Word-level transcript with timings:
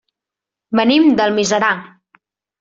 Venim 0.79 1.05
d'Almiserà. 1.21 1.71